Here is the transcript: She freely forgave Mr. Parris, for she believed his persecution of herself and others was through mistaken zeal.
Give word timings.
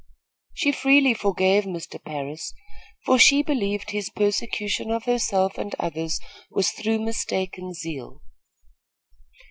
She 0.55 0.71
freely 0.71 1.13
forgave 1.13 1.65
Mr. 1.65 2.03
Parris, 2.03 2.55
for 3.05 3.19
she 3.19 3.43
believed 3.43 3.91
his 3.91 4.09
persecution 4.09 4.89
of 4.89 5.03
herself 5.05 5.59
and 5.59 5.75
others 5.77 6.19
was 6.49 6.71
through 6.71 7.01
mistaken 7.05 7.71
zeal. 7.75 8.23